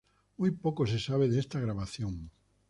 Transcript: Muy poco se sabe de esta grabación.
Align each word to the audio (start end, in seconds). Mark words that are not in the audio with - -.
Muy 0.37 0.49
poco 0.49 0.87
se 0.87 0.97
sabe 0.99 1.27
de 1.29 1.39
esta 1.39 1.59
grabación. 1.59 2.31